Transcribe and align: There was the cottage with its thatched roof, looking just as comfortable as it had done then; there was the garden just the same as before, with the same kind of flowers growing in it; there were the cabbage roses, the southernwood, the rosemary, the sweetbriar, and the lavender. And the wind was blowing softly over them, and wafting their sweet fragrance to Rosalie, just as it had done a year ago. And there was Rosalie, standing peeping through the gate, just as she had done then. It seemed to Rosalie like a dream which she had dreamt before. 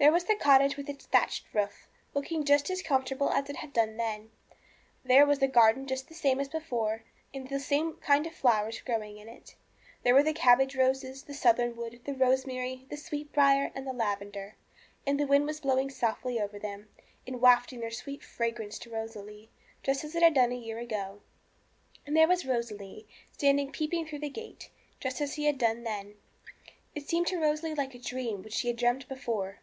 There 0.00 0.12
was 0.12 0.26
the 0.26 0.36
cottage 0.36 0.76
with 0.76 0.88
its 0.88 1.06
thatched 1.06 1.46
roof, 1.52 1.88
looking 2.14 2.44
just 2.44 2.70
as 2.70 2.82
comfortable 2.84 3.30
as 3.32 3.50
it 3.50 3.56
had 3.56 3.72
done 3.72 3.96
then; 3.96 4.30
there 5.04 5.26
was 5.26 5.40
the 5.40 5.48
garden 5.48 5.88
just 5.88 6.06
the 6.06 6.14
same 6.14 6.38
as 6.38 6.46
before, 6.48 7.02
with 7.34 7.48
the 7.48 7.58
same 7.58 7.94
kind 7.94 8.24
of 8.24 8.32
flowers 8.32 8.80
growing 8.80 9.18
in 9.18 9.28
it; 9.28 9.56
there 10.04 10.14
were 10.14 10.22
the 10.22 10.32
cabbage 10.32 10.76
roses, 10.76 11.24
the 11.24 11.34
southernwood, 11.34 12.00
the 12.04 12.14
rosemary, 12.14 12.86
the 12.90 12.96
sweetbriar, 12.96 13.72
and 13.74 13.88
the 13.88 13.92
lavender. 13.92 14.54
And 15.04 15.18
the 15.18 15.26
wind 15.26 15.46
was 15.46 15.58
blowing 15.58 15.90
softly 15.90 16.38
over 16.40 16.60
them, 16.60 16.88
and 17.26 17.40
wafting 17.40 17.80
their 17.80 17.90
sweet 17.90 18.22
fragrance 18.22 18.78
to 18.78 18.90
Rosalie, 18.92 19.50
just 19.82 20.04
as 20.04 20.14
it 20.14 20.22
had 20.22 20.34
done 20.34 20.52
a 20.52 20.56
year 20.56 20.78
ago. 20.78 21.22
And 22.06 22.16
there 22.16 22.28
was 22.28 22.46
Rosalie, 22.46 23.08
standing 23.32 23.72
peeping 23.72 24.06
through 24.06 24.20
the 24.20 24.28
gate, 24.30 24.70
just 25.00 25.20
as 25.20 25.34
she 25.34 25.46
had 25.46 25.58
done 25.58 25.82
then. 25.82 26.14
It 26.94 27.08
seemed 27.08 27.26
to 27.26 27.40
Rosalie 27.40 27.74
like 27.74 27.96
a 27.96 27.98
dream 27.98 28.44
which 28.44 28.52
she 28.54 28.68
had 28.68 28.76
dreamt 28.76 29.08
before. 29.08 29.58